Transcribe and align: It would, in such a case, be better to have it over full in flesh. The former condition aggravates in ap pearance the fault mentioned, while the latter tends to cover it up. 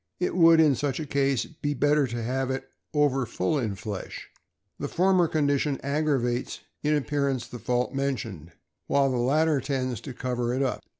It 0.19 0.35
would, 0.35 0.59
in 0.59 0.73
such 0.73 0.99
a 0.99 1.05
case, 1.05 1.45
be 1.45 1.75
better 1.75 2.07
to 2.07 2.23
have 2.23 2.49
it 2.49 2.67
over 2.91 3.23
full 3.27 3.59
in 3.59 3.75
flesh. 3.75 4.29
The 4.79 4.87
former 4.87 5.27
condition 5.27 5.79
aggravates 5.83 6.61
in 6.81 6.95
ap 6.95 7.05
pearance 7.05 7.47
the 7.47 7.59
fault 7.59 7.93
mentioned, 7.93 8.51
while 8.87 9.11
the 9.11 9.17
latter 9.17 9.61
tends 9.61 10.01
to 10.01 10.13
cover 10.15 10.55
it 10.55 10.63
up. 10.63 10.81